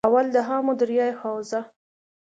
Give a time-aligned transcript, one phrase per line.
[0.07, 1.61] اول- دآمو دریا حوزه